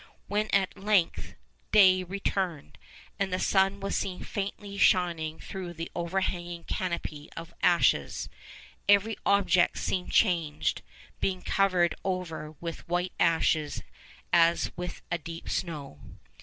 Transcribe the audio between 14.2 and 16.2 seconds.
as with a deep snow.